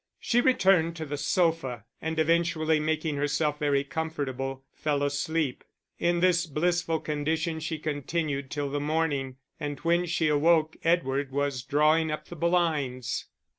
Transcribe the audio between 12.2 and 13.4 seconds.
the blinds.